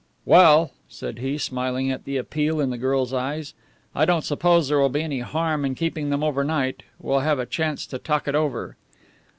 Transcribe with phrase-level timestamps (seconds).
[0.25, 3.53] "Well," said he, smiling at the appeal in the girl's eyes,
[3.93, 6.81] "I don't suppose there will be any harm in keeping them overnight.
[6.99, 8.77] We'll have a chance to talk it over."